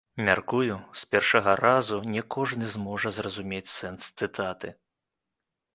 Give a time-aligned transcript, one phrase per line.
[0.27, 4.69] Мяркую, з першага разу не кожны зможа зразумець сэнс цытаты.